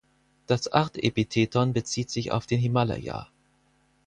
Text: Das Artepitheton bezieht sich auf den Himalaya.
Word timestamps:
Das 0.47 0.67
Artepitheton 0.67 1.73
bezieht 1.73 2.09
sich 2.09 2.31
auf 2.31 2.47
den 2.47 2.59
Himalaya. 2.59 3.27